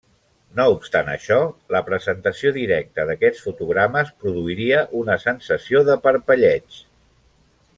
No 0.59 0.63
obstant 0.75 1.09
això, 1.15 1.35
la 1.75 1.81
presentació 1.89 2.53
directa 2.55 3.05
d'aquests 3.09 3.43
fotogrames 3.49 4.09
produiria 4.23 4.81
una 5.03 5.19
sensació 5.27 5.83
de 5.91 5.99
parpelleig. 6.09 6.81